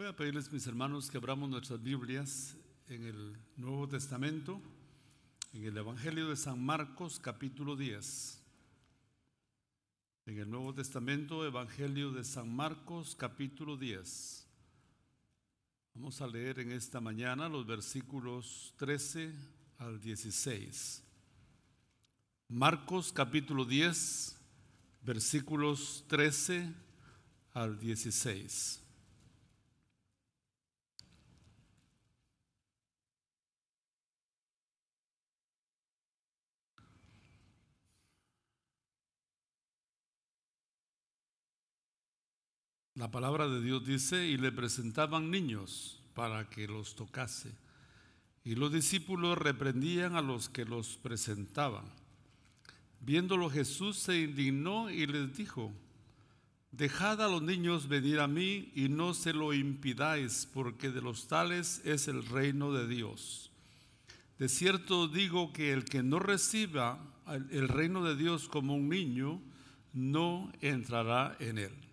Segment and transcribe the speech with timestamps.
[0.00, 2.56] Voy a pedirles, mis hermanos, que abramos nuestras Biblias
[2.88, 4.58] en el Nuevo Testamento,
[5.52, 8.40] en el Evangelio de San Marcos, capítulo 10.
[10.24, 14.48] En el Nuevo Testamento, Evangelio de San Marcos, capítulo 10.
[15.92, 19.34] Vamos a leer en esta mañana los versículos 13
[19.76, 21.04] al 16.
[22.48, 24.34] Marcos, capítulo 10,
[25.02, 26.72] versículos 13
[27.52, 28.80] al 16.
[43.00, 47.50] La palabra de Dios dice, y le presentaban niños para que los tocase.
[48.44, 51.86] Y los discípulos reprendían a los que los presentaban.
[53.00, 55.72] Viéndolo Jesús se indignó y les dijo,
[56.72, 61.26] Dejad a los niños venir a mí y no se lo impidáis, porque de los
[61.26, 63.50] tales es el reino de Dios.
[64.38, 67.02] De cierto digo que el que no reciba
[67.50, 69.40] el reino de Dios como un niño,
[69.94, 71.89] no entrará en él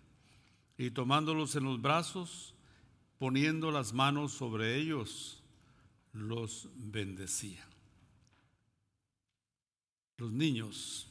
[0.78, 2.54] y tomándolos en los brazos,
[3.18, 5.42] poniendo las manos sobre ellos,
[6.12, 7.66] los bendecía.
[10.16, 11.08] Los niños.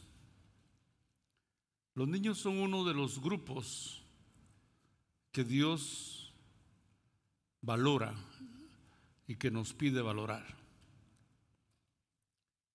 [1.93, 4.01] Los niños son uno de los grupos
[5.33, 6.33] que Dios
[7.61, 8.15] valora
[9.27, 10.45] y que nos pide valorar.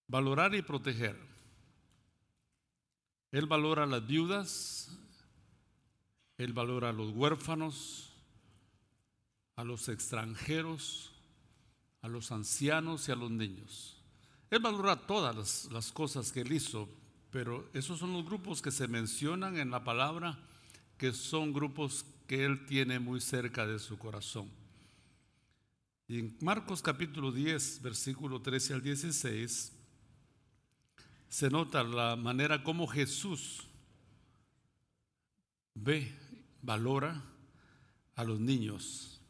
[0.08, 1.18] Valorar y proteger.
[3.30, 4.98] Él valora a las viudas,
[6.42, 8.10] él valora a los huérfanos,
[9.56, 11.12] a los extranjeros,
[12.00, 13.96] a los ancianos y a los niños.
[14.50, 16.88] Él valora todas las, cosas que Él hizo,
[17.30, 20.38] pero esos son los grupos que se mencionan en la palabra,
[20.98, 24.50] que son grupos que Él tiene muy cerca de su corazón.
[26.08, 29.72] Y en Marcos capítulo 10, versículo 13 al 16,
[31.28, 33.66] se nota la manera como Jesús
[35.74, 36.12] ve
[36.62, 37.22] valora
[38.14, 39.20] a los niños.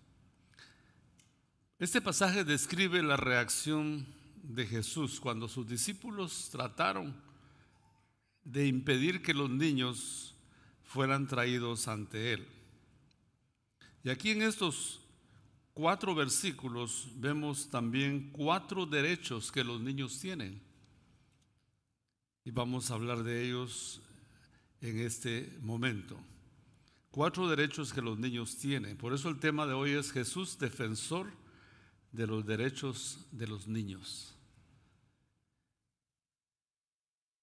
[1.79, 4.07] Este pasaje describe la reacción
[4.43, 7.15] de Jesús cuando sus discípulos trataron
[8.45, 10.35] de impedir que los niños
[10.85, 12.47] fueran traídos ante Él.
[14.05, 15.01] Y aquí en estos
[15.75, 20.61] cuatro versículos vemos también cuatro derechos que los niños tienen.
[22.45, 24.01] Y vamos a hablar de ellos
[24.81, 26.19] en este momento.
[27.13, 28.97] Cuatro derechos que los niños tienen.
[28.97, 31.31] Por eso el tema de hoy es Jesús, defensor
[32.11, 34.35] de los derechos de los niños.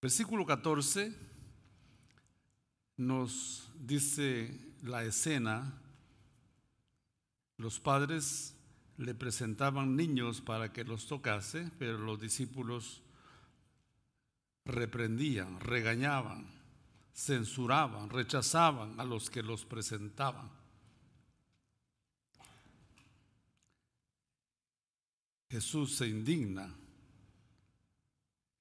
[0.01, 1.15] Versículo 14
[2.97, 5.79] nos dice la escena,
[7.57, 8.55] los padres
[8.97, 13.03] le presentaban niños para que los tocase, pero los discípulos
[14.65, 16.58] reprendían, regañaban
[17.19, 20.49] censuraban, rechazaban a los que los presentaban.
[25.49, 26.73] Jesús se indigna,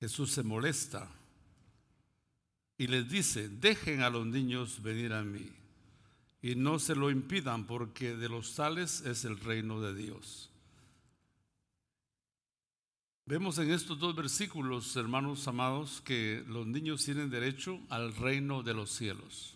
[0.00, 1.08] Jesús se molesta
[2.76, 5.52] y les dice, dejen a los niños venir a mí
[6.42, 10.47] y no se lo impidan porque de los tales es el reino de Dios.
[13.28, 18.72] Vemos en estos dos versículos, hermanos amados, que los niños tienen derecho al reino de
[18.72, 19.54] los cielos.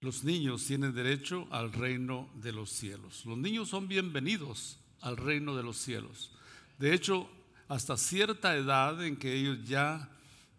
[0.00, 3.26] Los niños tienen derecho al reino de los cielos.
[3.26, 6.30] Los niños son bienvenidos al reino de los cielos.
[6.78, 7.28] De hecho,
[7.66, 10.08] hasta cierta edad en que ellos ya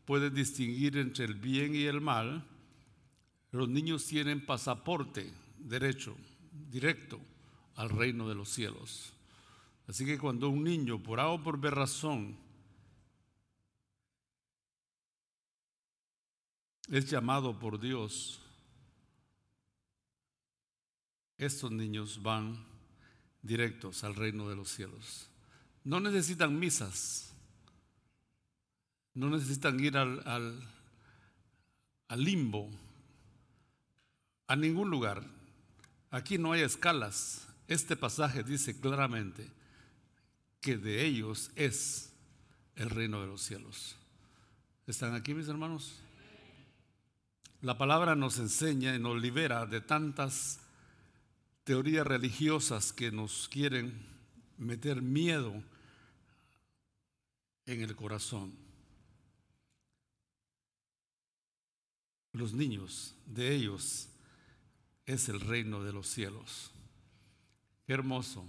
[0.03, 2.45] pueden distinguir entre el bien y el mal,
[3.53, 6.17] los niños tienen pasaporte, derecho,
[6.69, 7.17] directo
[7.77, 9.13] al reino de los cielos.
[9.87, 12.37] Así que cuando un niño, por A o por B razón,
[16.89, 18.39] es llamado por Dios,
[21.37, 22.65] estos niños van
[23.41, 25.29] directos al reino de los cielos.
[25.83, 27.33] No necesitan misas,
[29.13, 30.59] no necesitan ir al, al,
[32.07, 32.69] al limbo,
[34.47, 35.23] a ningún lugar.
[36.09, 37.47] Aquí no hay escalas.
[37.67, 39.51] Este pasaje dice claramente,
[40.63, 42.13] que de ellos es
[42.77, 43.97] el reino de los cielos.
[44.87, 45.99] ¿Están aquí mis hermanos?
[47.61, 50.61] La palabra nos enseña y nos libera de tantas
[51.65, 53.93] teorías religiosas que nos quieren
[54.57, 55.53] meter miedo
[57.65, 58.53] en el corazón.
[62.31, 64.07] Los niños, de ellos
[65.05, 66.71] es el reino de los cielos.
[67.85, 68.45] Hermoso.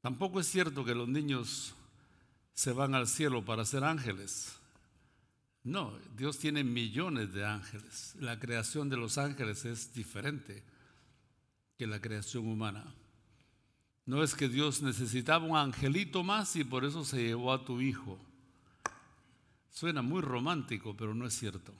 [0.00, 1.74] Tampoco es cierto que los niños
[2.54, 4.58] se van al cielo para ser ángeles.
[5.64, 8.14] No, Dios tiene millones de ángeles.
[8.18, 10.62] La creación de los ángeles es diferente
[11.76, 12.84] que la creación humana.
[14.06, 17.80] No es que Dios necesitaba un angelito más y por eso se llevó a tu
[17.80, 18.18] hijo.
[19.70, 21.72] Suena muy romántico, pero no es cierto.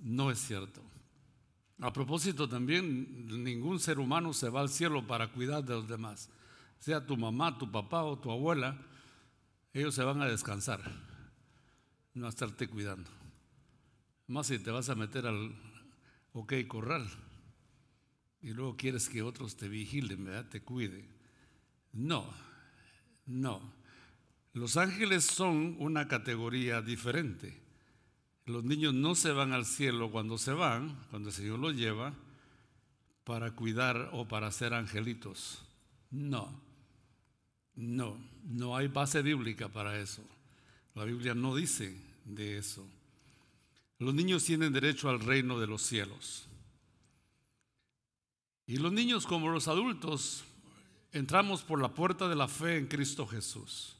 [0.00, 0.82] No es cierto.
[1.80, 6.28] A propósito, también ningún ser humano se va al cielo para cuidar de los demás.
[6.84, 8.76] Sea tu mamá, tu papá o tu abuela,
[9.72, 10.82] ellos se van a descansar,
[12.12, 13.10] no a estarte cuidando.
[14.26, 15.54] Más si te vas a meter al
[16.34, 17.08] ok corral
[18.42, 21.08] y luego quieres que otros te vigilen, te cuiden.
[21.94, 22.30] No,
[23.24, 23.62] no.
[24.52, 27.62] Los ángeles son una categoría diferente.
[28.44, 32.12] Los niños no se van al cielo cuando se van, cuando el Señor los lleva,
[33.24, 35.64] para cuidar o para ser angelitos.
[36.10, 36.62] No,
[37.76, 40.22] no, no hay base bíblica para eso.
[40.94, 42.86] La Biblia no dice de eso.
[43.98, 46.46] Los niños tienen derecho al reino de los cielos.
[48.66, 50.44] Y los niños como los adultos
[51.12, 53.96] entramos por la puerta de la fe en Cristo Jesús.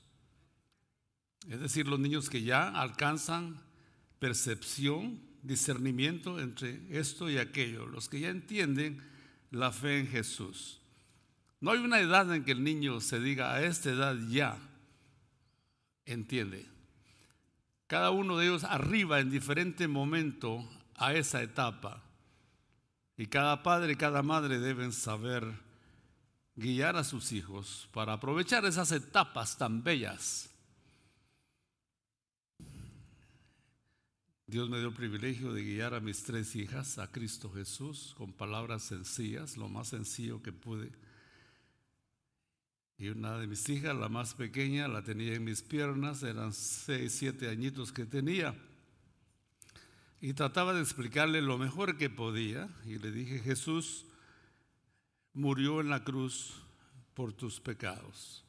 [1.49, 3.61] Es decir, los niños que ya alcanzan
[4.19, 9.03] percepción, discernimiento entre esto y aquello, los que ya entienden
[9.51, 10.81] la fe en Jesús.
[11.61, 14.59] No hay una edad en que el niño se diga, a esta edad ya
[16.05, 16.67] entiende.
[17.87, 22.03] Cada uno de ellos arriba en diferente momento a esa etapa.
[23.17, 25.45] Y cada padre y cada madre deben saber
[26.57, 30.51] guiar a sus hijos para aprovechar esas etapas tan bellas.
[34.47, 38.33] Dios me dio el privilegio de guiar a mis tres hijas a Cristo Jesús con
[38.33, 40.93] palabras sencillas, lo más sencillo que pude.
[42.97, 47.13] Y una de mis hijas, la más pequeña, la tenía en mis piernas, eran seis,
[47.13, 48.55] siete añitos que tenía.
[50.21, 52.69] Y trataba de explicarle lo mejor que podía.
[52.87, 54.07] Y le dije, Jesús
[55.33, 56.63] murió en la cruz
[57.15, 58.45] por tus pecados.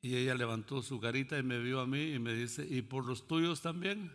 [0.00, 3.06] Y ella levantó su carita y me vio a mí y me dice, ¿y por
[3.06, 4.10] los tuyos también?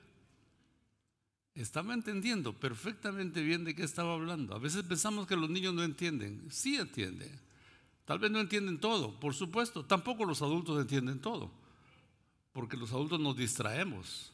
[1.55, 4.55] Estaba entendiendo perfectamente bien de qué estaba hablando.
[4.55, 6.47] A veces pensamos que los niños no entienden.
[6.49, 7.48] Sí entienden.
[8.09, 9.85] Tal vez no entienden todo, por supuesto.
[9.85, 11.51] Tampoco los adultos entienden todo.
[12.53, 14.33] Porque los adultos nos distraemos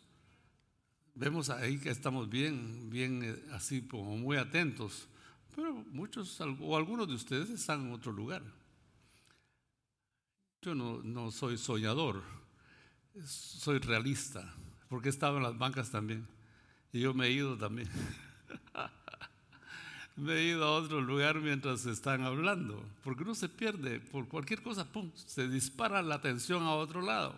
[1.15, 5.07] vemos ahí que estamos bien, bien eh, así como muy atentos,
[5.55, 8.43] pero muchos o algunos de ustedes están en otro lugar.
[10.61, 12.21] Yo no, no soy soñador,
[13.25, 14.53] soy realista,
[14.89, 16.27] porque he estado en las bancas también
[16.91, 17.89] y yo me he ido también.
[20.15, 24.61] me he ido a otro lugar mientras están hablando, porque uno se pierde por cualquier
[24.61, 27.35] cosa, pum, se dispara la atención a otro lado.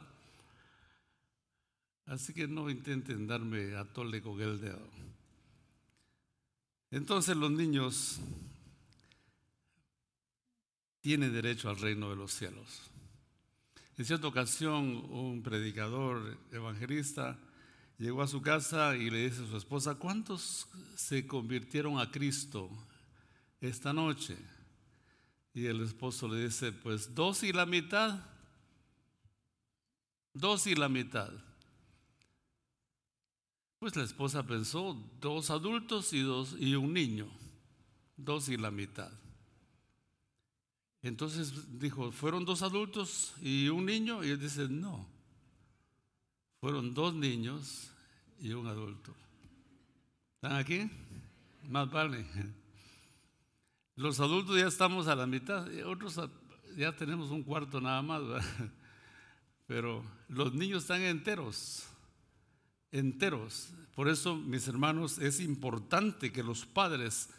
[2.06, 4.88] Así que no intenten darme a tole con el dedo.
[6.92, 8.20] Entonces los niños
[11.02, 12.90] tienen derecho al reino de los cielos.
[13.98, 17.38] En cierta ocasión un predicador evangelista
[17.98, 22.70] llegó a su casa y le dice a su esposa, ¿cuántos se convirtieron a Cristo
[23.60, 24.38] esta noche?
[25.54, 28.24] Y el esposo le dice, pues dos y la mitad.
[30.34, 31.32] Dos y la mitad.
[33.80, 37.28] Pues la esposa pensó, dos adultos y, dos, y un niño,
[38.16, 39.12] dos y la mitad.
[41.02, 44.24] Entonces dijo, ¿fueron dos adultos y un niño?
[44.24, 45.08] Y él dice, no,
[46.60, 47.92] fueron dos niños
[48.40, 49.14] y un adulto.
[50.36, 50.90] ¿Están aquí?
[51.70, 52.26] Más vale.
[53.96, 56.20] Los adultos ya estamos a la mitad, otros
[56.78, 58.22] ya tenemos un cuarto nada más,
[59.66, 61.88] pero los niños están enteros
[62.92, 63.70] enteros.
[63.96, 67.30] Por eso, mis hermanos, es importante que los padres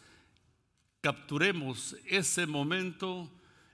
[1.01, 3.29] capturemos ese momento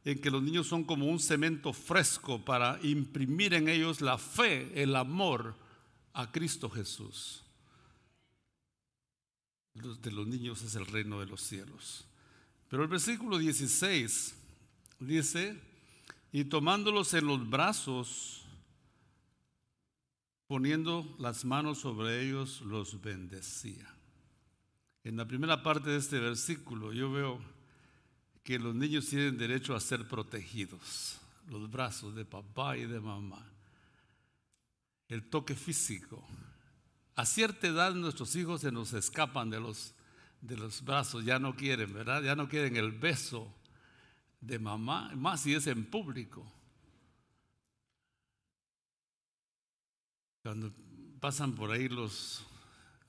[0.06, 4.72] en que los niños son como un cemento fresco para imprimir en ellos la fe,
[4.82, 5.56] el amor
[6.14, 7.44] a Cristo Jesús.
[9.74, 12.06] De los niños es el reino de los cielos.
[12.70, 14.36] Pero el versículo 16
[15.00, 15.60] dice,
[16.32, 18.46] y tomándolos en los brazos,
[20.46, 23.92] poniendo las manos sobre ellos, los bendecía.
[25.04, 27.55] En la primera parte de este versículo yo veo
[28.46, 33.44] que los niños tienen derecho a ser protegidos, los brazos de papá y de mamá,
[35.10, 36.24] el toque físico.
[37.16, 39.96] A cierta edad nuestros hijos se nos escapan de los
[40.42, 42.22] de los brazos, ya no quieren, ¿verdad?
[42.22, 43.52] Ya no quieren el beso
[44.42, 46.46] de mamá, más si es en público.
[50.44, 50.72] Cuando
[51.20, 52.46] pasan por ahí los,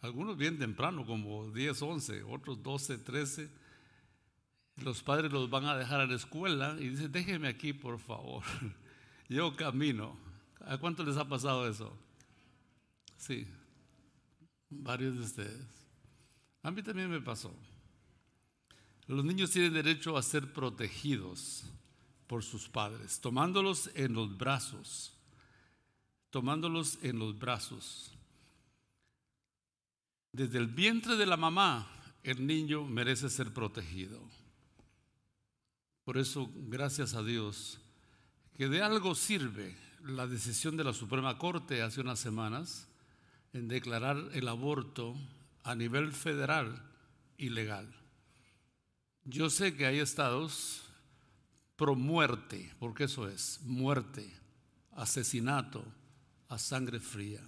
[0.00, 3.50] algunos bien temprano, como 10, 11, otros 12, 13,
[4.76, 8.42] los padres los van a dejar a la escuela y dicen, déjeme aquí, por favor.
[9.28, 10.16] Yo camino.
[10.60, 11.96] ¿A cuánto les ha pasado eso?
[13.16, 13.46] Sí,
[14.68, 15.66] varios de ustedes.
[16.62, 17.54] A mí también me pasó.
[19.06, 21.64] Los niños tienen derecho a ser protegidos
[22.26, 25.16] por sus padres, tomándolos en los brazos,
[26.30, 28.12] tomándolos en los brazos.
[30.32, 31.88] Desde el vientre de la mamá,
[32.24, 34.20] el niño merece ser protegido.
[36.06, 37.80] Por eso, gracias a Dios,
[38.54, 42.86] que de algo sirve la decisión de la Suprema Corte hace unas semanas
[43.52, 45.16] en declarar el aborto
[45.64, 46.80] a nivel federal
[47.38, 47.92] ilegal.
[49.24, 50.84] Yo sé que hay estados
[51.74, 54.32] pro muerte, porque eso es, muerte,
[54.92, 55.84] asesinato
[56.46, 57.42] a sangre fría.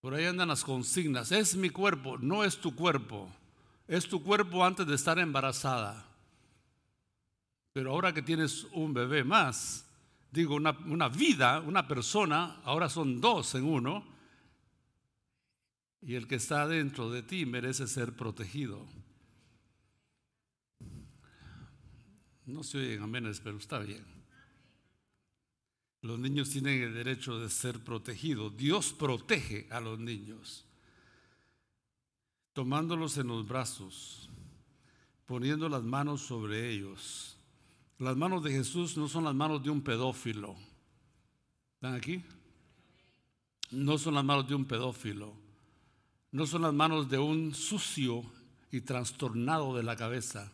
[0.00, 3.28] Por ahí andan las consignas, es mi cuerpo, no es tu cuerpo,
[3.88, 6.11] es tu cuerpo antes de estar embarazada.
[7.72, 9.86] Pero ahora que tienes un bebé más,
[10.30, 14.04] digo, una, vida, una persona, ahora son dos en uno,
[16.00, 18.86] y el que está dentro de ti merece ser protegido.
[22.44, 24.04] No se oyen aménes, pero está bien.
[26.02, 28.56] Los niños tienen el derecho de ser protegidos.
[28.56, 30.66] Dios protege a los niños,
[32.52, 34.28] tomándolos en los brazos,
[35.24, 37.38] poniendo las manos sobre ellos.
[38.02, 40.56] Las manos de Jesús no son las manos de un pedófilo.
[41.74, 42.22] ¿Están aquí?
[43.70, 45.42] No son las manos de un pedófilo
[46.32, 48.24] no son las manos de un sucio
[48.70, 50.50] y trastornado de la cabeza.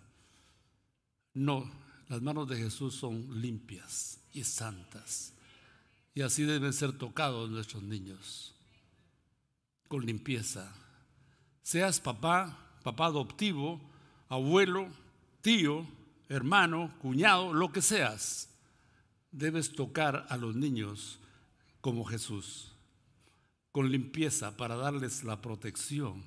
[1.34, 1.70] No,
[2.08, 5.32] las manos de Jesús son limpias y santas.
[6.14, 8.54] Y así deben ser tocados nuestros niños,
[9.86, 10.74] con limpieza.
[11.62, 13.80] Seas papá, papá adoptivo,
[14.28, 14.88] abuelo,
[15.42, 15.86] tío,
[16.28, 18.50] hermano, cuñado, lo que seas,
[19.30, 21.18] debes tocar a los niños
[21.80, 22.72] como Jesús
[23.78, 26.24] con limpieza para darles la protección,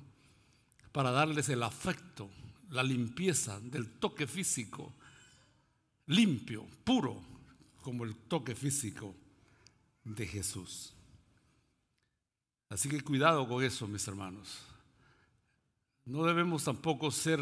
[0.90, 2.30] para darles el afecto,
[2.70, 4.92] la limpieza del toque físico,
[6.06, 7.22] limpio, puro,
[7.82, 9.14] como el toque físico
[10.04, 10.94] de Jesús.
[12.70, 14.62] Así que cuidado con eso, mis hermanos.
[16.06, 17.38] No debemos tampoco ser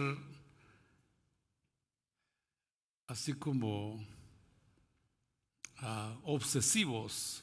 [3.11, 4.01] así como
[5.79, 7.43] ah, obsesivos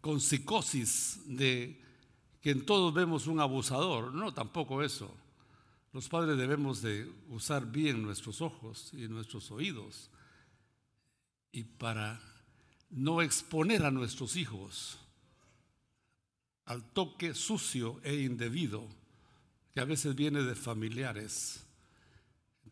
[0.00, 1.82] con psicosis de
[2.40, 4.14] que en todos vemos un abusador.
[4.14, 5.12] No, tampoco eso.
[5.92, 10.10] Los padres debemos de usar bien nuestros ojos y nuestros oídos
[11.50, 12.20] y para
[12.90, 14.98] no exponer a nuestros hijos
[16.66, 18.86] al toque sucio e indebido
[19.74, 21.64] que a veces viene de familiares.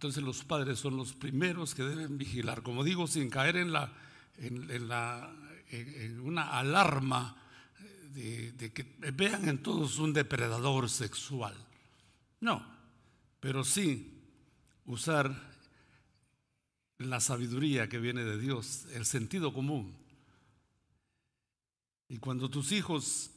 [0.02, 3.92] Entonces los padres son los primeros que deben vigilar, como digo, sin caer en la,
[4.36, 5.32] en la
[5.70, 7.36] en una alarma
[8.12, 8.82] de, que
[9.12, 11.54] vean en todos un depredador sexual.
[12.40, 12.66] No,
[13.38, 14.20] pero sí
[14.86, 15.40] usar
[16.98, 19.96] la sabiduría que viene de Dios, el sentido común.
[22.08, 23.30] Y cuando tus hijos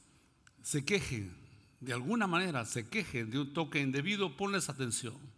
[0.63, 1.37] se quejen,
[1.79, 5.34] de alguna manera se quejen de un toque indebido, ponles atención.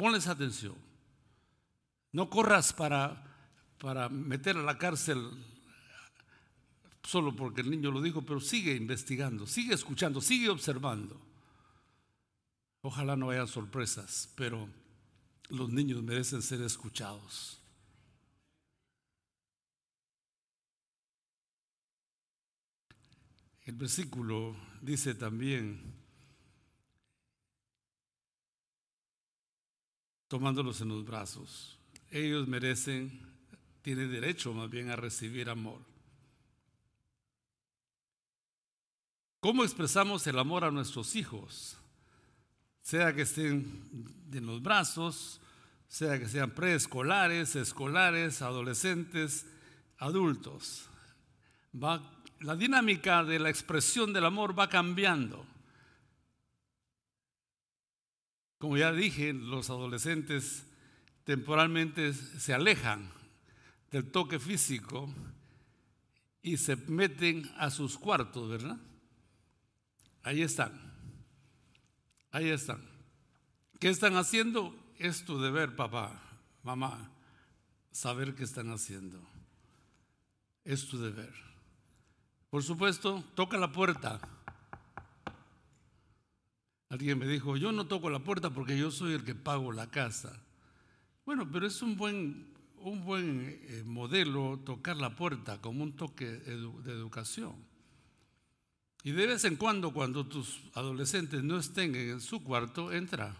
[0.00, 0.76] Ponles atención.
[2.12, 3.22] No corras para,
[3.78, 5.30] para meter a la cárcel
[7.02, 11.20] solo porque el niño lo dijo, pero sigue investigando, sigue escuchando, sigue observando.
[12.80, 14.70] Ojalá no haya sorpresas, pero
[15.50, 17.60] los niños merecen ser escuchados.
[23.66, 25.99] El versículo dice también,
[30.30, 31.76] tomándolos en los brazos,
[32.08, 33.20] ellos merecen,
[33.82, 35.80] tienen derecho más bien a recibir amor.
[39.40, 41.76] ¿Cómo expresamos el amor a nuestros hijos?
[42.80, 45.40] Sea que estén en los brazos,
[45.88, 49.46] sea que sean preescolares, escolares, adolescentes,
[49.98, 50.88] adultos.
[51.72, 55.44] la dinámica de la expresión del amor va cambiando.
[58.60, 60.66] Como ya dije, los adolescentes
[61.24, 63.10] temporalmente se alejan
[63.90, 65.08] del toque físico
[66.42, 68.76] y se meten a sus cuartos, ¿verdad?
[70.22, 70.78] Ahí están.
[72.32, 72.86] Ahí están.
[73.78, 74.76] ¿Qué están haciendo?
[74.98, 76.20] Es tu deber, papá,
[76.62, 77.10] mamá,
[77.90, 79.26] saber qué están haciendo.
[80.66, 81.32] Es tu deber.
[82.50, 84.20] Por supuesto, toca la puerta.
[86.90, 89.90] Alguien me dijo, yo no toco la puerta porque yo soy el que pago la
[89.90, 90.42] casa.
[91.24, 96.26] Bueno, pero es un buen, un buen eh, modelo tocar la puerta como un toque
[96.26, 97.54] de educación.
[99.04, 103.36] Y de vez en cuando, cuando tus adolescentes no estén en su cuarto, entra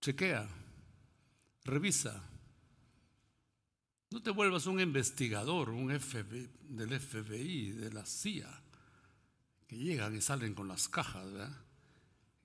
[0.00, 0.46] chequea,
[1.64, 2.28] revisa.
[4.10, 8.62] No te vuelvas un investigador, un FBI, del FBI, de la CIA,
[9.66, 11.32] que llegan y salen con las cajas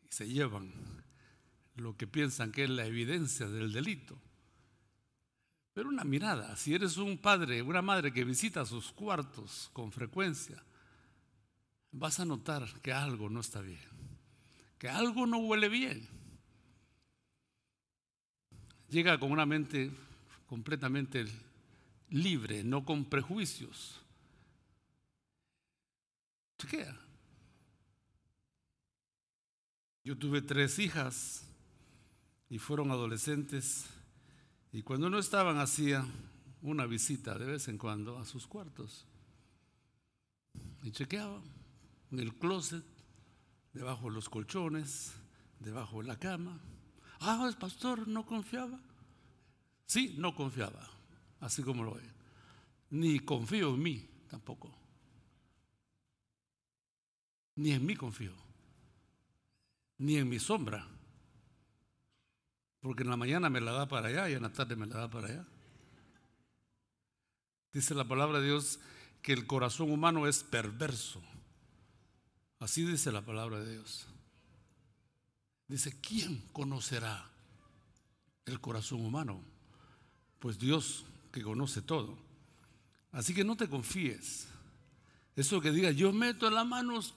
[0.10, 0.72] y se llevan
[1.76, 4.20] lo que piensan que es la evidencia del delito.
[5.74, 10.62] Pero una mirada, si eres un padre, una madre que visita sus cuartos con frecuencia,
[11.92, 13.80] vas a notar que algo no está bien,
[14.78, 16.20] que algo no huele bien
[18.90, 19.92] llega con una mente
[20.48, 21.26] completamente
[22.10, 24.02] libre, no con prejuicios.
[26.58, 27.09] Chequea.
[30.10, 31.44] Yo tuve tres hijas
[32.50, 33.86] y fueron adolescentes
[34.72, 36.04] y cuando no estaban hacía
[36.64, 39.06] una visita de vez en cuando a sus cuartos
[40.82, 41.40] y chequeaba
[42.12, 42.84] en el closet,
[43.72, 45.14] debajo de los colchones,
[45.60, 46.60] debajo de la cama.
[47.20, 48.80] Ah, el pastor no confiaba.
[49.86, 50.90] Sí, no confiaba,
[51.40, 52.10] así como lo ve.
[52.90, 54.76] Ni confío en mí tampoco.
[57.58, 58.49] Ni en mí confío.
[60.00, 60.88] Ni en mi sombra.
[62.82, 64.98] Porque en la mañana me la da para allá y en la tarde me la
[64.98, 65.46] da para allá.
[67.72, 68.80] Dice la palabra de Dios
[69.22, 71.22] que el corazón humano es perverso.
[72.60, 74.08] Así dice la palabra de Dios.
[75.68, 77.30] Dice, ¿quién conocerá
[78.46, 79.44] el corazón humano?
[80.40, 82.18] Pues Dios que conoce todo.
[83.12, 84.48] Así que no te confíes.
[85.40, 87.16] Eso que diga, yo meto las manos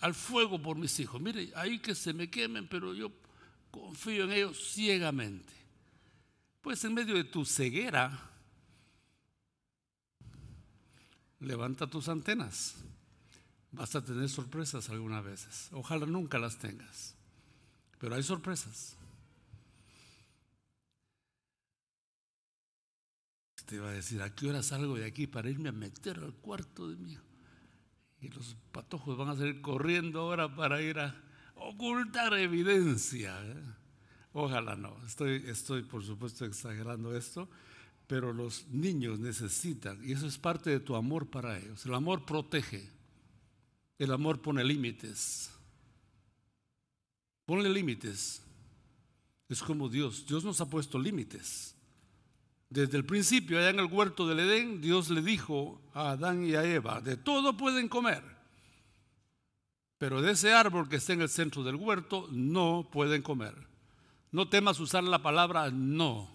[0.00, 1.20] al fuego por mis hijos.
[1.20, 3.12] Mire, ahí que se me quemen, pero yo
[3.70, 5.52] confío en ellos ciegamente.
[6.60, 8.32] Pues en medio de tu ceguera,
[11.38, 12.74] levanta tus antenas.
[13.70, 15.68] Vas a tener sorpresas algunas veces.
[15.70, 17.14] Ojalá nunca las tengas.
[18.00, 18.96] Pero hay sorpresas.
[23.66, 26.34] Te iba a decir, ¿a qué hora salgo de aquí para irme a meter al
[26.34, 27.25] cuarto de mi hijo?
[28.20, 31.14] Y los patojos van a salir corriendo ahora para ir a
[31.54, 33.38] ocultar evidencia.
[33.44, 33.62] ¿eh?
[34.32, 34.96] Ojalá no.
[35.06, 37.48] Estoy, estoy, por supuesto, exagerando esto,
[38.06, 41.84] pero los niños necesitan, y eso es parte de tu amor para ellos.
[41.86, 42.88] El amor protege,
[43.98, 45.50] el amor pone límites.
[47.46, 48.42] Ponle límites.
[49.48, 50.26] Es como Dios.
[50.26, 51.75] Dios nos ha puesto límites.
[52.68, 56.54] Desde el principio, allá en el huerto del Edén, Dios le dijo a Adán y
[56.54, 58.22] a Eva, de todo pueden comer,
[59.98, 63.54] pero de ese árbol que está en el centro del huerto no pueden comer.
[64.32, 66.28] No temas usar la palabra no,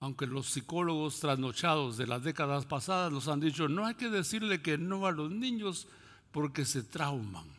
[0.00, 4.62] aunque los psicólogos trasnochados de las décadas pasadas nos han dicho, no hay que decirle
[4.62, 5.86] que no a los niños
[6.32, 7.56] porque se trauman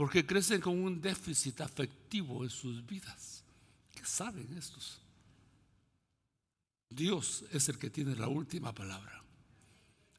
[0.00, 3.44] porque crecen con un déficit afectivo en sus vidas.
[3.94, 4.98] ¿Qué saben estos?
[6.90, 9.22] Dios es el que tiene la última palabra.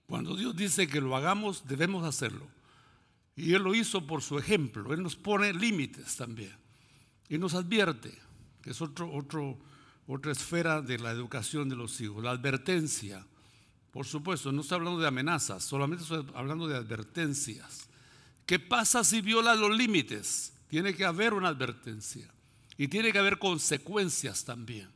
[0.05, 2.47] Cuando Dios dice que lo hagamos, debemos hacerlo.
[3.35, 4.93] Y Él lo hizo por su ejemplo.
[4.93, 6.55] Él nos pone límites también.
[7.29, 8.17] Y nos advierte,
[8.61, 9.59] que es otro, otro,
[10.07, 13.25] otra esfera de la educación de los hijos, la advertencia.
[13.91, 17.89] Por supuesto, no estoy hablando de amenazas, solamente estoy hablando de advertencias.
[18.45, 20.53] ¿Qué pasa si viola los límites?
[20.67, 22.29] Tiene que haber una advertencia
[22.77, 24.89] y tiene que haber consecuencias también.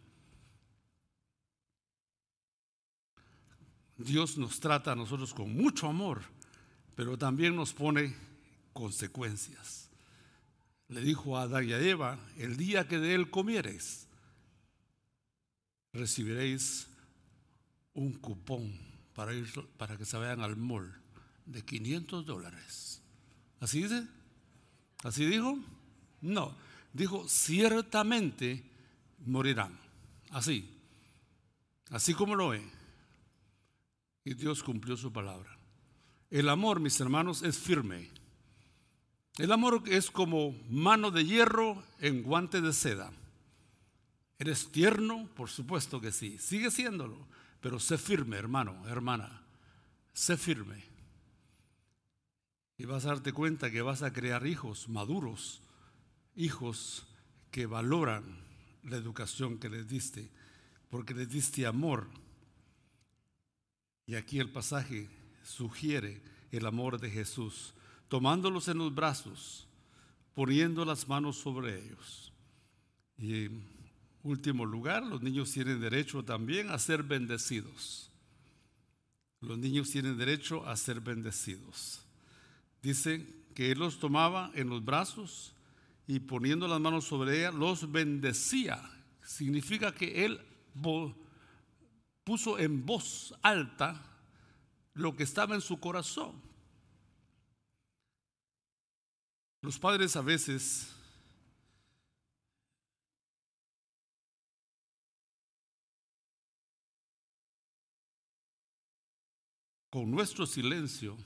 [3.98, 6.22] Dios nos trata a nosotros con mucho amor,
[6.96, 8.16] pero también nos pone
[8.74, 9.90] consecuencias.
[10.90, 14.08] Le dijo a Adán y a Eva, el día que de él comiereis,
[15.94, 16.88] recibiréis
[17.94, 18.78] un cupón
[19.14, 20.94] para, ir, para que se vayan al mall
[21.46, 23.02] de 500 dólares.
[23.60, 24.06] ¿Así dice?
[25.04, 25.58] ¿Así dijo?
[26.22, 26.56] No.
[26.94, 28.64] Dijo, ciertamente
[29.26, 29.80] morirán.
[30.32, 30.70] Así.
[31.90, 32.75] Así como lo ve.
[34.26, 35.58] Y Dios cumplió su palabra.
[36.32, 38.10] El amor, mis hermanos, es firme.
[39.38, 43.14] El amor es como mano de hierro en guante de seda.
[44.40, 45.30] ¿Eres tierno?
[45.36, 46.38] Por supuesto que sí.
[46.40, 47.28] Sigue siéndolo.
[47.62, 49.44] Pero sé firme, hermano, hermana.
[50.14, 50.84] Sé firme.
[52.78, 55.62] Y vas a darte cuenta que vas a crear hijos maduros,
[56.36, 57.08] hijos
[57.52, 58.44] que valoran
[58.84, 60.30] la educación que les diste,
[60.90, 62.08] porque les diste amor.
[64.08, 65.10] Y aquí el pasaje
[65.44, 67.74] sugiere el amor de Jesús,
[68.08, 69.68] tomándolos en los brazos,
[70.34, 72.32] poniendo las manos sobre ellos.
[73.18, 73.64] Y en
[74.24, 78.10] último lugar, los niños tienen derecho también a ser bendecidos.
[79.42, 82.02] Los niños tienen derecho a ser bendecidos.
[82.82, 85.54] Dice que Él los tomaba en los brazos
[86.08, 88.82] y poniendo las manos sobre ella, los bendecía.
[89.24, 90.40] Significa que Él
[92.26, 94.04] puso en voz alta
[94.96, 96.42] lo que estaba en su corazón.
[99.62, 100.92] Los padres a veces
[109.90, 111.18] con nuestro silencio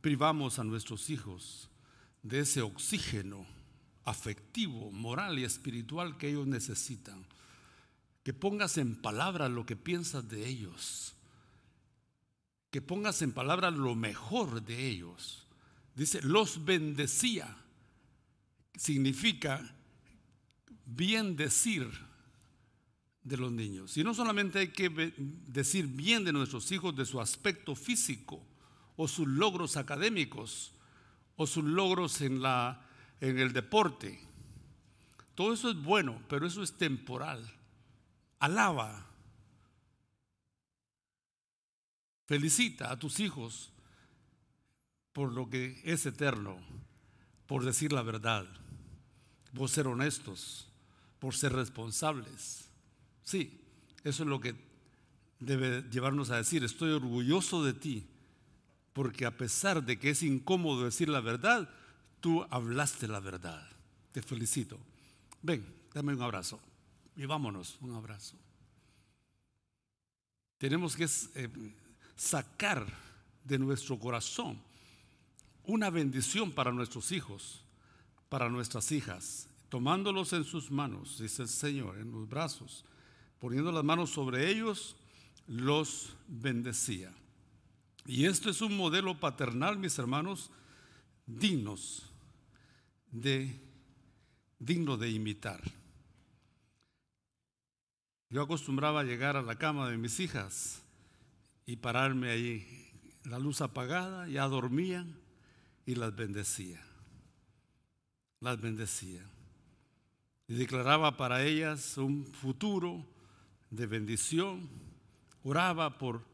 [0.00, 1.68] privamos a nuestros hijos
[2.22, 3.46] de ese oxígeno
[4.04, 7.26] afectivo, moral y espiritual que ellos necesitan.
[8.22, 11.14] Que pongas en palabras lo que piensas de ellos.
[12.70, 15.46] Que pongas en palabras lo mejor de ellos.
[15.94, 17.56] Dice, los bendecía.
[18.76, 19.74] Significa
[20.86, 21.88] bien decir
[23.22, 23.96] de los niños.
[23.96, 25.12] Y no solamente hay que
[25.46, 28.42] decir bien de nuestros hijos, de su aspecto físico,
[28.96, 30.72] o sus logros académicos
[31.40, 32.86] o sus logros en, la,
[33.18, 34.20] en el deporte.
[35.34, 37.50] Todo eso es bueno, pero eso es temporal.
[38.40, 39.06] Alaba.
[42.24, 43.70] Felicita a tus hijos
[45.12, 46.58] por lo que es eterno,
[47.46, 48.46] por decir la verdad,
[49.54, 50.68] por ser honestos,
[51.18, 52.70] por ser responsables.
[53.24, 53.60] Sí,
[54.04, 54.54] eso es lo que
[55.38, 58.06] debe llevarnos a decir, estoy orgulloso de ti
[58.94, 61.68] porque a pesar de que es incómodo decir la verdad,
[62.20, 63.68] tú hablaste la verdad.
[64.12, 64.78] Te felicito.
[65.42, 66.60] Ven, dame un abrazo
[67.20, 68.34] y vámonos, un abrazo.
[70.56, 71.48] Tenemos que eh,
[72.16, 72.86] sacar
[73.44, 74.58] de nuestro corazón
[75.64, 77.62] una bendición para nuestros hijos,
[78.30, 82.86] para nuestras hijas, tomándolos en sus manos, dice el Señor, en los brazos,
[83.38, 84.96] poniendo las manos sobre ellos,
[85.46, 87.12] los bendecía.
[88.06, 90.50] Y esto es un modelo paternal, mis hermanos,
[91.26, 92.02] dignos
[93.12, 93.60] de
[94.58, 95.79] digno de imitar.
[98.30, 100.82] Yo acostumbraba llegar a la cama de mis hijas
[101.66, 102.90] y pararme ahí,
[103.24, 105.18] la luz apagada, ya dormían
[105.84, 106.80] y las bendecía.
[108.40, 109.22] Las bendecía.
[110.48, 113.04] Y declaraba para ellas un futuro
[113.70, 114.68] de bendición.
[115.42, 116.30] Oraba por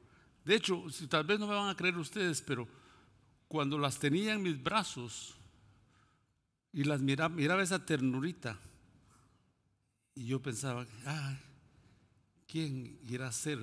[0.47, 2.69] de hecho, si tal vez no me van a creer ustedes, pero
[3.49, 5.35] cuando las tenía en mis brazos
[6.73, 8.57] y las miraba, miraba esa ternurita,
[10.15, 11.37] y yo pensaba, ay,
[12.57, 13.59] ¿quién irá a ser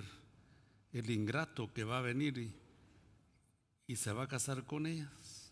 [0.92, 2.54] el ingrato que va a venir
[3.88, 5.52] y, se va a casar con ellas?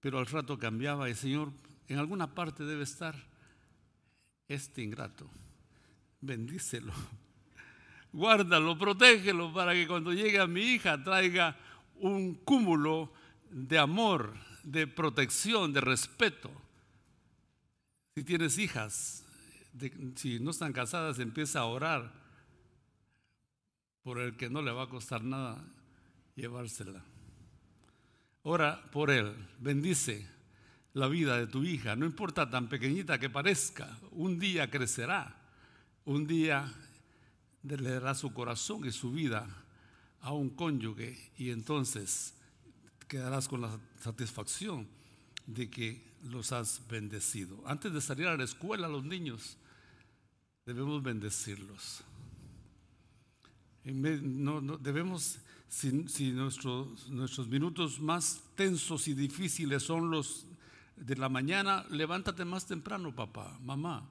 [0.00, 1.52] Pero al rato cambiaba y Señor,
[1.86, 3.14] en alguna parte debe estar
[4.48, 5.30] este ingrato.
[6.20, 6.92] Bendícelo
[8.12, 11.56] guárdalo, protégelo para que cuando llegue a mi hija traiga
[12.00, 13.12] un cúmulo
[13.48, 16.50] de amor, de protección, de respeto.
[18.16, 19.24] Si tienes hijas,
[20.16, 22.23] si no están casadas, empieza a orar
[24.04, 25.64] por el que no le va a costar nada
[26.36, 27.02] llevársela.
[28.42, 30.28] Ora por él, bendice
[30.92, 35.34] la vida de tu hija, no importa tan pequeñita que parezca, un día crecerá,
[36.04, 36.72] un día
[37.62, 39.48] le dará su corazón y su vida
[40.20, 42.34] a un cónyuge y entonces
[43.08, 44.86] quedarás con la satisfacción
[45.46, 47.62] de que los has bendecido.
[47.66, 49.56] Antes de salir a la escuela, los niños
[50.66, 52.04] debemos bendecirlos.
[53.84, 55.92] No, debemos, si,
[56.32, 60.46] nuestros minutos más tensos y difíciles son los
[60.96, 64.08] de la mañana, levántate más temprano, papá, mamá.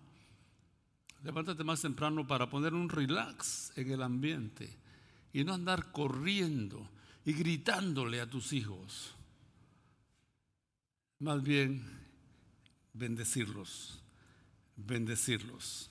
[1.24, 4.78] Levántate más temprano para poner un relax en el ambiente
[5.32, 6.88] y no andar corriendo
[7.26, 9.16] y gritándole a tus hijos.
[11.20, 11.82] Más bien,
[12.94, 14.02] bendecirlos,
[14.76, 15.90] bendecirlos.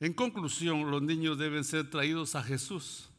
[0.00, 3.10] En conclusión, los niños deben ser traídos a Jesús,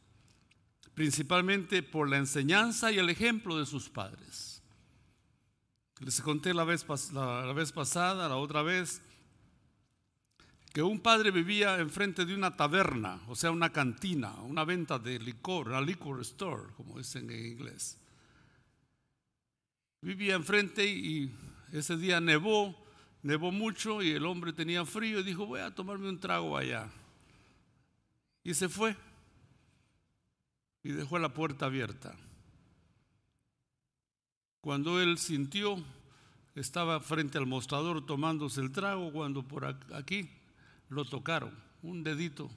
[0.94, 4.60] principalmente por la enseñanza y el ejemplo de sus padres.
[6.00, 9.00] Les conté la vez, la vez pasada, la otra vez,
[10.72, 15.20] que un padre vivía enfrente de una taberna, o sea, una cantina, una venta de
[15.20, 17.98] licor, una liquor store, como dicen en inglés.
[20.00, 21.32] Vivía enfrente y
[21.72, 22.81] ese día nevó,
[23.22, 26.90] nevó mucho y el hombre tenía frío y dijo, voy a tomarme un trago allá.
[28.44, 28.96] Y se fue
[30.82, 32.16] y dejó la puerta abierta.
[34.60, 35.82] Cuando él sintió,
[36.54, 40.28] estaba frente al mostrador tomándose el trago, cuando por aquí
[40.88, 42.50] lo tocaron, un dedito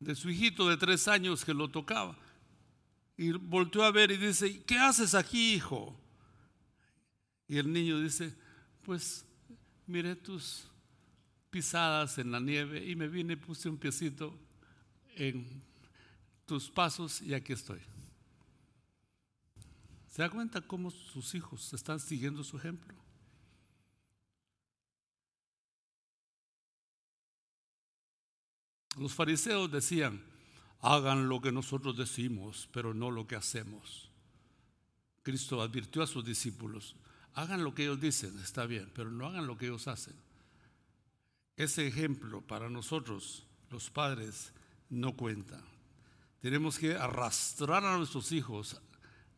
[0.00, 2.16] de su hijito de tres años que lo tocaba.
[3.16, 5.96] Y volteó a ver y dice, ¿qué haces aquí, hijo?
[7.46, 8.34] Y el niño dice,
[8.84, 9.24] pues
[9.86, 10.68] miré tus
[11.50, 14.38] pisadas en la nieve y me vine puse un piecito
[15.16, 15.62] en
[16.46, 17.80] tus pasos y aquí estoy.
[20.08, 22.94] ¿Se da cuenta cómo sus hijos están siguiendo su ejemplo?
[28.96, 30.22] Los fariseos decían,
[30.80, 34.08] hagan lo que nosotros decimos, pero no lo que hacemos.
[35.22, 36.94] Cristo advirtió a sus discípulos,
[37.34, 40.14] hagan lo que ellos dicen, está bien, pero no hagan lo que ellos hacen.
[41.56, 44.52] Ese ejemplo para nosotros, los padres,
[44.88, 45.62] no cuenta.
[46.40, 48.80] Tenemos que arrastrar a nuestros hijos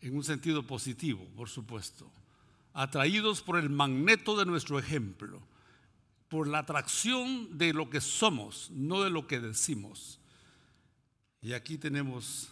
[0.01, 2.11] en un sentido positivo, por supuesto,
[2.73, 5.41] atraídos por el magneto de nuestro ejemplo,
[6.29, 10.21] por la atracción de lo que somos, no de lo que decimos.
[11.41, 12.49] Y aquí tenemos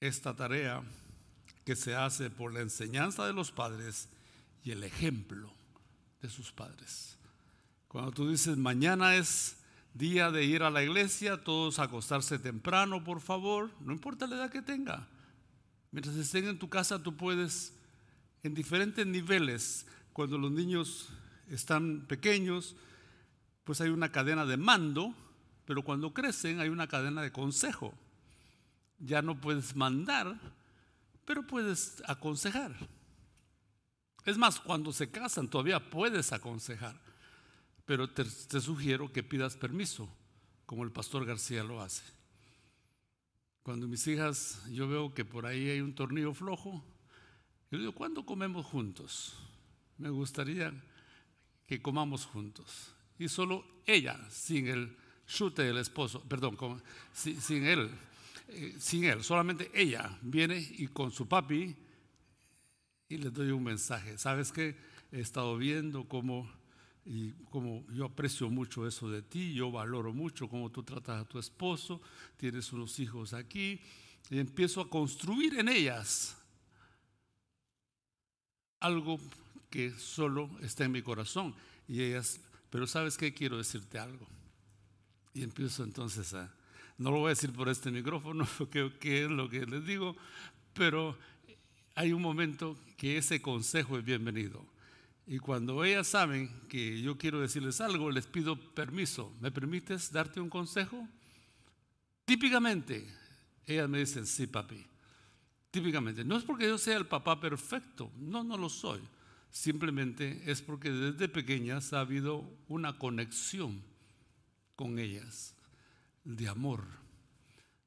[0.00, 0.82] esta tarea
[1.66, 4.08] que se hace por la enseñanza de los padres
[4.62, 5.52] y el ejemplo
[6.22, 7.18] de sus padres.
[7.88, 9.56] Cuando tú dices, mañana es
[9.92, 14.50] día de ir a la iglesia, todos acostarse temprano, por favor, no importa la edad
[14.50, 15.08] que tenga.
[15.90, 17.74] Mientras estén en tu casa, tú puedes,
[18.44, 21.08] en diferentes niveles, cuando los niños
[21.50, 22.76] están pequeños,
[23.64, 25.12] pues hay una cadena de mando,
[25.64, 27.92] pero cuando crecen hay una cadena de consejo.
[29.00, 30.38] Ya no puedes mandar,
[31.26, 32.74] pero puedes aconsejar.
[34.24, 36.98] Es más, cuando se casan todavía puedes aconsejar,
[37.84, 38.24] pero te,
[38.60, 40.08] sugiero que pidas permiso,
[40.64, 42.02] como el pastor García lo hace.
[43.62, 46.84] Cuando mis hijas, yo veo que por ahí hay un tornillo flojo,
[47.70, 49.34] yo digo, ¿cuándo comemos juntos?
[49.98, 50.72] Me gustaría
[51.66, 52.94] que comamos juntos.
[53.18, 56.56] Y solo ella, sin el chute del esposo, perdón,
[57.12, 57.90] sin él,
[58.48, 61.74] eh, sin él, solamente ella viene y con su papi
[63.08, 64.18] y le doy un mensaje.
[64.18, 64.76] ¿Sabes qué?
[65.12, 66.50] He estado viendo cómo,
[67.50, 71.38] cómo yo aprecio mucho eso de ti, yo valoro mucho cómo tú tratas a tu
[71.38, 72.00] esposo,
[72.36, 73.80] tienes unos hijos aquí,
[74.30, 76.36] y empiezo a construir en ellas
[78.80, 79.18] algo
[79.70, 81.54] que solo está en mi corazón.
[81.88, 83.32] Y ellas, pero ¿sabes qué?
[83.32, 84.26] Quiero decirte algo.
[85.34, 86.52] Y empiezo entonces a,
[86.98, 88.46] no lo voy a decir por este micrófono,
[89.00, 90.16] que, es lo que les digo,
[90.72, 91.16] pero
[91.94, 94.64] hay un momento que ese consejo es bienvenido.
[95.26, 99.32] Y cuando ellas saben que yo quiero decirles algo, les pido permiso.
[99.40, 101.08] ¿Me permites darte un consejo?
[102.24, 103.04] Típicamente,
[103.66, 104.86] ellas me dicen, sí, papi.
[105.72, 106.24] Típicamente.
[106.24, 109.00] No es porque yo sea el papá perfecto, no, no lo soy.
[109.50, 113.82] Simplemente es porque desde pequeñas ha habido una conexión
[114.76, 115.55] con ellas
[116.26, 116.84] de amor,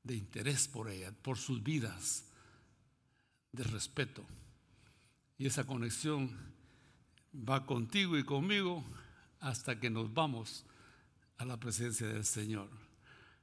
[0.03, 2.25] de interés por ella, por sus vidas,
[3.51, 4.25] de respeto.
[5.37, 6.31] Y esa conexión
[7.33, 8.83] va contigo y conmigo
[9.39, 10.65] hasta que nos vamos
[11.37, 12.69] a la presencia del Señor.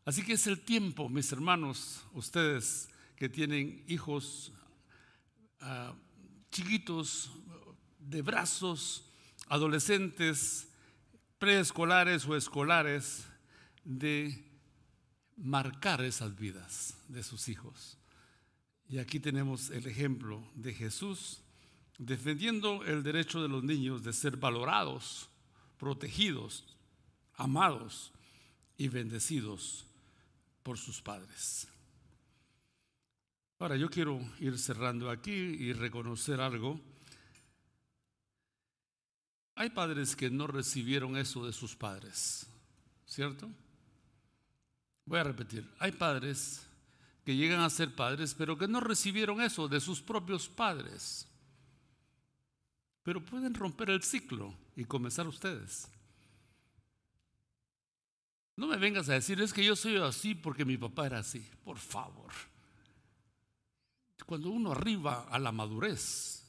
[0.05, 4.53] Así que es el tiempo, mis hermanos, ustedes que tienen hijos
[5.61, 5.95] ah,
[6.51, 7.33] chiquitos,
[7.99, 9.11] de brazos,
[9.49, 10.69] adolescentes,
[11.39, 13.27] preescolares o escolares,
[13.85, 14.46] de
[15.37, 17.99] marcar esas vidas de sus hijos.
[18.89, 21.41] Y aquí tenemos el ejemplo de Jesús
[21.99, 25.29] defendiendo el derecho de los niños de ser valorados,
[25.79, 26.65] protegidos,
[27.35, 28.13] amados
[28.77, 29.87] y bendecidos
[30.63, 31.69] por sus padres.
[33.59, 36.79] Ahora yo quiero ir cerrando aquí y reconocer algo.
[39.55, 42.47] Hay padres que no recibieron eso de sus padres,
[43.07, 43.51] ¿cierto?
[45.07, 46.67] Voy a repetir, hay padres
[47.25, 51.27] que llegan a ser padres, pero que no recibieron eso de sus propios padres.
[53.03, 55.89] Pero pueden romper el ciclo y comenzar ustedes.
[58.57, 61.47] No me vengas a decir, es que yo soy así porque mi papá era así.
[61.65, 62.33] Por favor.
[64.25, 66.45] Cuando uno arriba a la madurez,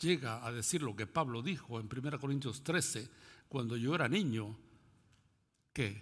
[0.00, 3.08] llega a decir lo que Pablo dijo en 1 Corintios 13,
[3.48, 4.56] cuando yo era niño,
[5.72, 6.00] ¿qué?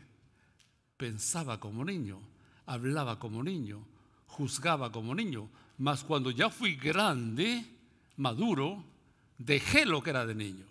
[1.05, 2.19] Pensaba como niño,
[2.65, 3.85] hablaba como niño,
[4.27, 5.51] juzgaba como niño.
[5.77, 7.63] Mas cuando ya fui grande,
[8.17, 8.83] maduro,
[9.37, 10.65] dejé lo que era de niño.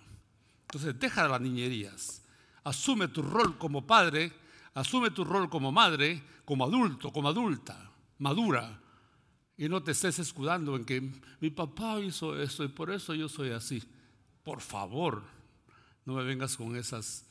[0.63, 2.24] Entonces deja las niñerías.
[2.63, 4.34] Asume tu rol como padre,
[4.74, 8.82] asume tu rol como madre, como adulto, como adulta, madura.
[9.56, 13.30] Y no te estés escudando en que mi papá hizo esto y por eso yo
[13.30, 13.84] soy así.
[14.43, 15.22] Por favor,
[16.06, 17.24] no me vengas con esas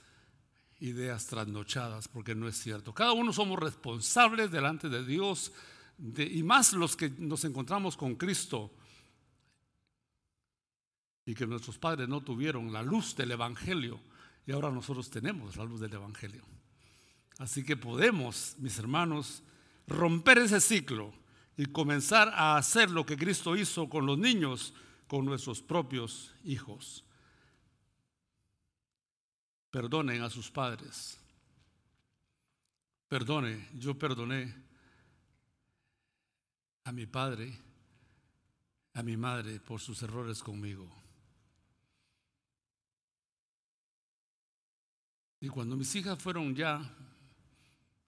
[0.83, 2.93] ideas trasnochadas, porque no es cierto.
[2.93, 5.53] Cada uno somos responsables delante de Dios,
[6.17, 8.75] y más los que nos encontramos con Cristo,
[11.25, 14.01] y que nuestros padres no tuvieron la luz del Evangelio,
[14.45, 16.43] y ahora nosotros tenemos la luz del Evangelio.
[17.39, 19.43] Así que podemos, mis hermanos,
[19.87, 21.13] romper ese ciclo
[21.57, 24.75] y comenzar a hacer lo que Cristo hizo con los niños,
[25.07, 27.05] con nuestros propios hijos.
[29.73, 31.19] Perdonen a sus padres.
[33.09, 34.55] Perdone, yo perdoné
[36.85, 37.59] a mi padre,
[38.93, 40.87] a mi madre por sus errores conmigo.
[45.41, 46.95] Y cuando mis hijas fueron ya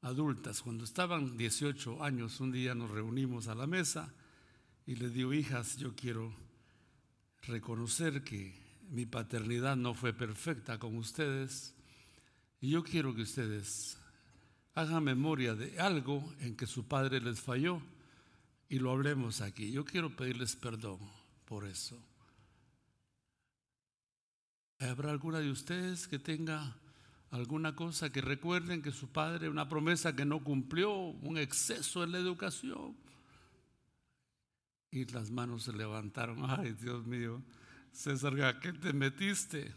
[0.03, 4.13] adultas, cuando estaban 18 años, un día nos reunimos a la mesa
[4.85, 6.31] y les digo, hijas, yo quiero
[7.41, 8.64] reconocer que
[8.95, 11.75] mi paternidad no fue perfecta con ustedes
[12.61, 13.99] y yo quiero que ustedes
[14.75, 17.83] hagan memoria de algo en que su padre les falló
[18.69, 19.73] y lo hablemos aquí.
[19.73, 21.01] Yo quiero pedirles perdón
[21.45, 22.01] por eso.
[24.79, 26.77] ¿Habrá alguna de ustedes que tenga
[27.31, 32.13] alguna cosa que recuerden que su padre, una promesa que no cumplió, un exceso en
[32.13, 32.97] la educación?
[34.93, 36.49] Y las manos se levantaron.
[36.49, 37.43] Ay, Dios mío,
[37.95, 39.73] César, ¿qué te metiste?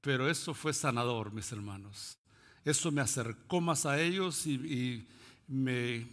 [0.00, 2.16] Pero eso fue sanador, mis hermanos.
[2.64, 5.08] Eso me acercó más a ellos y, y
[5.48, 6.06] me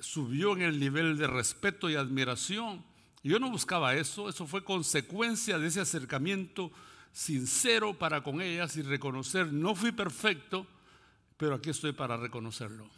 [0.00, 2.84] subió en el nivel de respeto y admiración.
[3.22, 6.72] Yo no buscaba eso, eso fue consecuencia de ese acercamiento
[7.12, 10.66] sincero para con ellas y reconocer, no fui perfecto,
[11.36, 12.90] pero aquí estoy para reconocerlo.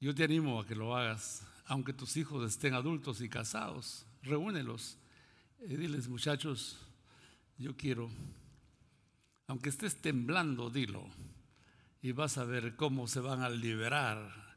[0.00, 4.98] Yo te animo a que lo hagas, aunque tus hijos estén adultos y casados, reúnelos
[5.60, 6.78] y diles, muchachos,
[7.58, 8.10] yo quiero,
[9.48, 11.08] aunque estés temblando, dilo,
[12.00, 14.56] y vas a ver cómo se van a liberar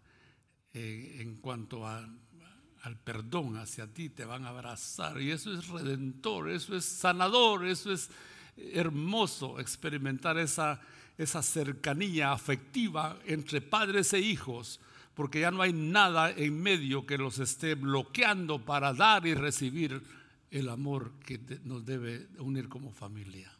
[0.73, 5.19] eh, en cuanto al perdón hacia ti, te van a abrazar.
[5.19, 8.09] Y eso es redentor, eso es sanador, eso es
[8.55, 10.79] hermoso experimentar esa,
[11.17, 14.79] esa cercanía afectiva entre padres e hijos,
[15.15, 20.20] porque ya no hay nada en medio que los esté bloqueando para dar y recibir
[20.51, 23.51] el amor que nos debe unir como familia.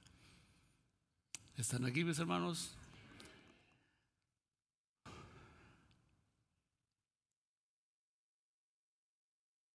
[1.56, 2.76] ¿Están aquí mis hermanos?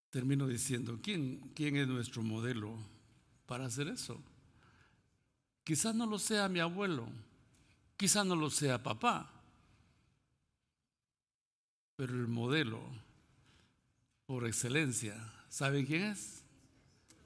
[0.09, 2.75] termino diciendo, ¿quién, ¿quién es nuestro modelo
[3.45, 4.19] para hacer eso?
[5.63, 7.07] Quizás no lo sea mi abuelo,
[7.97, 9.29] quizás no lo sea papá,
[11.95, 12.81] pero el modelo
[14.25, 15.15] por excelencia,
[15.49, 16.46] ¿saben quién es?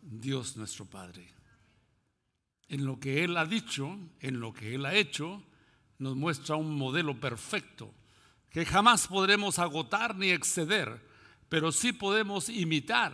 [0.01, 1.27] Dios nuestro Padre.
[2.67, 5.43] En lo que Él ha dicho, en lo que Él ha hecho,
[5.99, 7.93] nos muestra un modelo perfecto
[8.49, 11.11] que jamás podremos agotar ni exceder
[11.51, 13.11] pero sí podemos imitar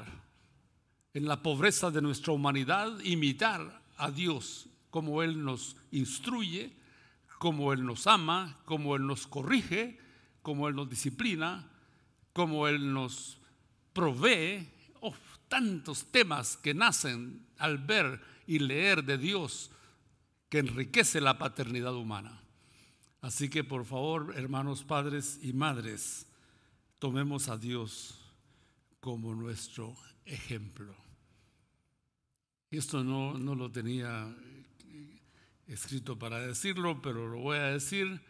[1.15, 6.71] en la pobreza de nuestra humanidad, imitar a Dios como Él nos instruye,
[7.39, 9.97] como Él nos ama, como Él nos corrige,
[10.43, 11.67] como Él nos disciplina,
[12.31, 13.39] como Él nos
[13.91, 14.69] provee.
[15.01, 15.15] Oh,
[15.47, 19.71] tantos temas que nacen al ver y leer de Dios
[20.49, 22.41] que enriquece la paternidad humana.
[23.21, 26.27] Así que por favor, hermanos padres y madres,
[26.99, 28.19] tomemos a Dios
[28.99, 30.95] como nuestro ejemplo.
[32.69, 34.33] Esto no, no lo tenía
[35.67, 38.21] escrito para decirlo, pero lo voy a decir.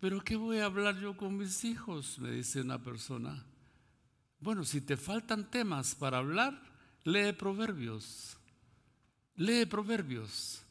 [0.00, 2.18] Pero ¿qué voy a hablar yo con mis hijos?
[2.18, 3.44] Me dice una persona.
[4.42, 6.60] Bueno, si te faltan temas para hablar,
[7.04, 8.36] lee proverbios.
[9.36, 10.62] Lee proverbios.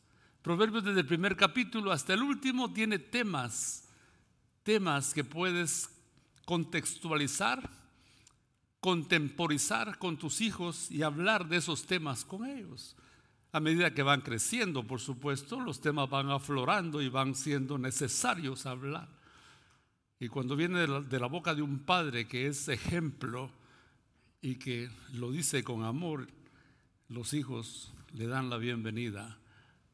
[0.43, 3.87] Proverbios desde el primer capítulo hasta el último tiene temas,
[4.63, 5.89] temas que puedes
[6.45, 7.81] contextualizar
[8.81, 12.97] contemporizar con tus hijos y hablar de esos temas con ellos.
[13.53, 18.65] A medida que van creciendo, por supuesto, los temas van aflorando y van siendo necesarios
[18.65, 19.07] hablar.
[20.19, 23.51] Y cuando viene de la, boca de un padre que es ejemplo
[24.41, 26.27] y que lo dice con amor,
[27.09, 29.37] los hijos le dan la bienvenida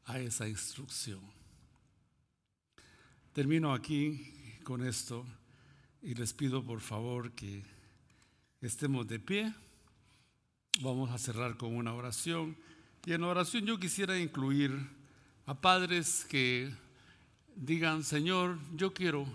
[0.06, 1.20] a esa instrucción.
[3.32, 5.24] termino aquí con esto
[6.02, 7.62] y les pido por favor que
[8.60, 9.54] estemos de pie.
[10.80, 12.56] Vamos a cerrar con una oración.
[13.06, 14.72] Y en la oración yo quisiera incluir
[15.46, 16.74] a padres que
[17.54, 19.26] digan, Señor, yo quiero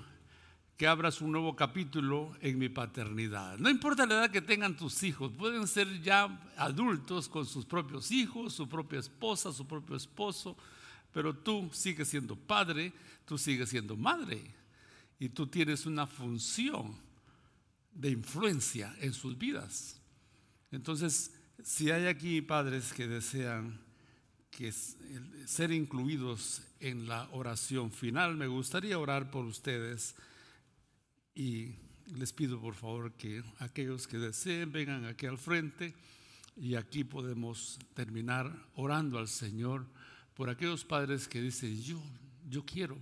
[0.83, 3.57] que abras un nuevo capítulo en mi paternidad.
[3.57, 6.25] No importa la edad que tengan tus hijos, pueden ser ya
[6.57, 10.57] adultos con sus propios hijos, su propia esposa, su propio esposo,
[11.13, 12.91] pero tú sigues siendo padre,
[13.23, 14.43] tú sigues siendo madre
[15.19, 16.97] y tú tienes una función
[17.93, 20.01] de influencia en sus vidas.
[20.69, 23.79] Entonces, si hay aquí padres que desean
[25.45, 30.13] ser incluidos en la oración final, me gustaría orar por ustedes
[31.35, 31.75] y
[32.15, 35.95] les pido por favor que aquellos que deseen vengan aquí al frente
[36.55, 39.87] y aquí podemos terminar orando al Señor
[40.35, 42.01] por aquellos padres que dicen, yo,
[42.47, 42.97] yo quiero,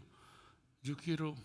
[0.82, 1.36] yo quiero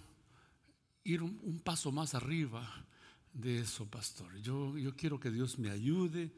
[1.05, 2.87] ir un, paso más arriba
[3.33, 4.37] de eso, pastor.
[4.41, 6.33] Yo, yo quiero que Dios me ayude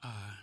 [0.00, 0.38] a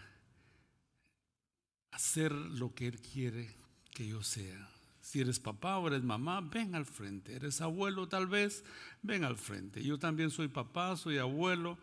[1.91, 3.55] hacer lo que Él quiere
[3.91, 4.69] que yo sea.
[5.09, 7.33] Si eres papá o eres mamá, ven al frente.
[7.33, 8.63] Eres abuelo tal vez,
[9.01, 9.83] ven al frente.
[9.83, 11.79] Yo también soy papá, soy abuelo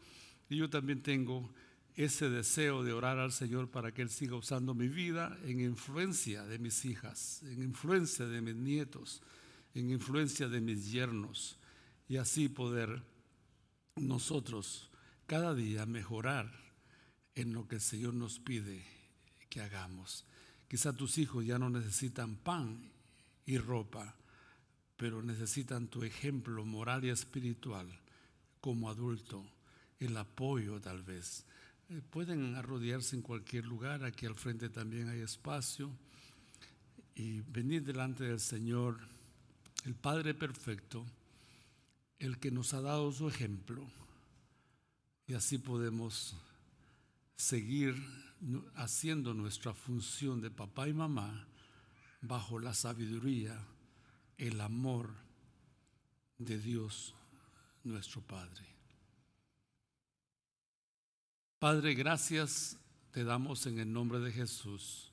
[0.48, 1.52] y yo también tengo
[1.96, 6.44] ese deseo de orar al Señor para que Él siga usando mi vida en influencia
[6.44, 9.24] de mis hijas, en influencia de mis nietos,
[9.74, 11.58] en influencia de mis yernos
[12.06, 13.02] y así poder
[13.96, 14.88] nosotros
[15.26, 16.52] cada día mejorar
[17.34, 18.86] en lo que el Señor nos pide
[19.50, 20.24] que hagamos.
[20.68, 22.94] Quizá tus hijos ya no necesitan pan
[23.47, 24.14] y ropa,
[24.97, 27.88] pero necesitan tu ejemplo moral y espiritual
[28.61, 29.44] como adulto,
[30.01, 31.44] el apoyo tal vez.
[31.88, 35.90] Eh, pueden arrodillarse en cualquier lugar, aquí al frente también hay espacio,
[37.14, 38.99] y venir delante del Señor,
[39.84, 41.07] el Padre Perfecto,
[42.18, 43.88] el que nos ha dado su ejemplo,
[45.28, 46.36] y así podemos
[47.36, 47.94] seguir
[48.74, 51.47] haciendo nuestra función de papá y mamá
[52.26, 53.66] bajo la sabiduría,
[54.38, 55.14] el amor
[56.38, 57.14] de Dios
[57.84, 58.66] nuestro Padre.
[61.58, 62.78] Padre, gracias
[63.10, 65.10] te damos en el nombre de Jesús,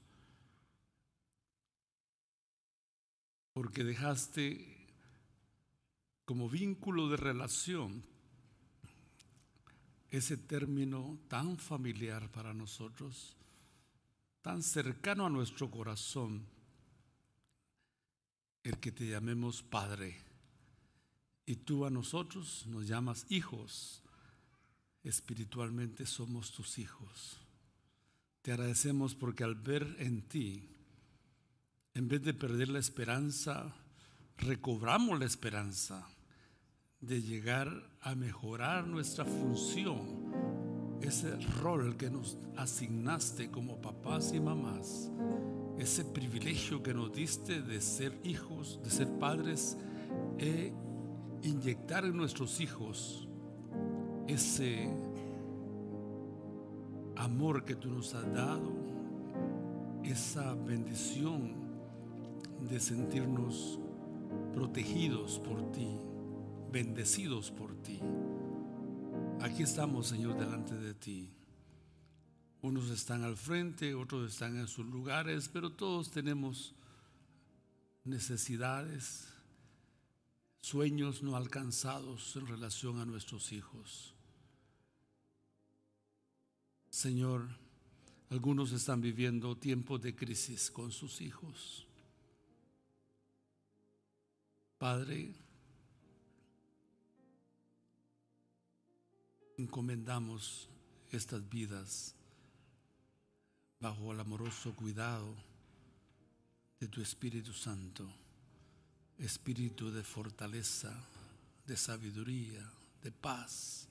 [3.53, 4.74] porque dejaste
[6.26, 8.03] como vínculo de relación
[10.09, 13.36] ese término tan familiar para nosotros,
[14.41, 16.45] tan cercano a nuestro corazón,
[18.64, 20.18] el que te llamemos Padre.
[21.45, 24.01] Y tú a nosotros nos llamas hijos.
[25.03, 27.38] Espiritualmente somos tus hijos.
[28.41, 30.70] Te agradecemos porque al ver en ti,
[31.93, 33.76] en vez de perder la esperanza,
[34.38, 36.07] recobramos la esperanza
[36.99, 40.33] de llegar a mejorar nuestra función,
[41.02, 45.10] ese rol que nos asignaste como papás y mamás
[45.78, 49.78] ese privilegio que nos diste de ser hijos, de ser padres,
[50.38, 50.72] e
[51.41, 53.28] inyectar en nuestros hijos
[54.28, 54.89] ese
[57.16, 58.72] amor que tú nos has dado,
[60.04, 61.54] esa bendición
[62.70, 63.80] de sentirnos
[64.54, 65.88] protegidos por ti,
[66.72, 68.00] bendecidos por ti.
[69.44, 71.30] Aquí estamos, Señor, delante de ti.
[72.62, 76.74] Unos están al frente, otros están en sus lugares, pero todos tenemos
[78.06, 79.28] necesidades,
[80.62, 84.14] sueños no alcanzados en relación a nuestros hijos.
[86.89, 87.50] Señor,
[88.30, 91.86] algunos están viviendo tiempos de crisis con sus hijos.
[94.78, 95.36] Padre,
[99.58, 100.70] encomendamos
[101.12, 102.16] estas vidas
[103.80, 105.36] bajo el amoroso cuidado
[106.80, 108.10] de tu Espíritu Santo,
[109.18, 110.93] espíritu de fortaleza,
[111.66, 112.70] de sabiduría,
[113.01, 113.88] de paz,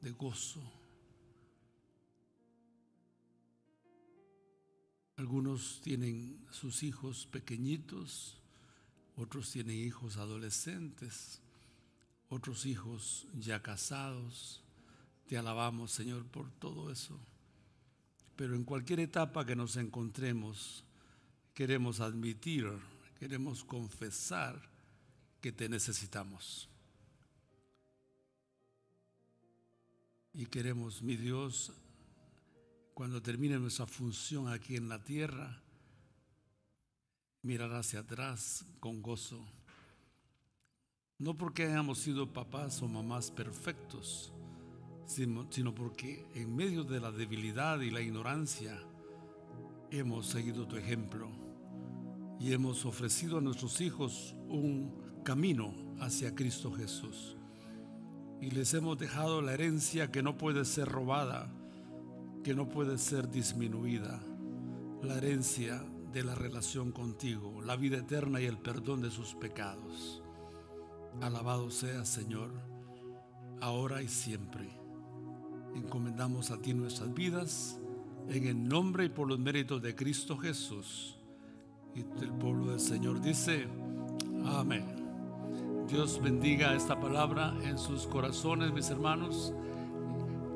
[0.00, 0.62] de gozo.
[5.16, 8.36] Algunos tienen sus hijos pequeñitos,
[9.16, 11.40] otros tienen hijos adolescentes,
[12.28, 14.63] otros hijos ya casados.
[15.26, 17.18] Te alabamos, Señor, por todo eso.
[18.36, 20.84] Pero en cualquier etapa que nos encontremos,
[21.54, 22.66] queremos admitir,
[23.18, 24.60] queremos confesar
[25.40, 26.68] que te necesitamos.
[30.32, 31.72] Y queremos, mi Dios,
[32.92, 35.60] cuando termine nuestra función aquí en la tierra,
[37.42, 39.44] mirar hacia atrás con gozo
[41.18, 44.32] No porque hayamos sido papás o mamás perfectos,
[45.06, 48.78] sino porque en medio de la debilidad y la ignorancia
[49.90, 51.30] hemos seguido tu ejemplo
[52.40, 54.92] y hemos ofrecido a nuestros hijos un
[55.24, 57.36] camino hacia Cristo Jesús.
[58.40, 61.50] Y les hemos dejado la herencia que no puede ser robada,
[62.42, 64.20] que no puede ser disminuida,
[65.02, 65.82] la herencia
[66.12, 70.22] de la relación contigo, la vida eterna y el perdón de sus pecados.
[71.20, 72.52] Alabado sea Señor,
[73.60, 74.83] ahora y siempre.
[75.74, 77.78] Encomendamos a ti nuestras vidas
[78.28, 81.16] en el nombre y por los méritos de Cristo Jesús.
[81.94, 83.66] Y el pueblo del Señor dice,
[84.44, 84.84] amén.
[85.88, 89.52] Dios bendiga esta palabra en sus corazones, mis hermanos.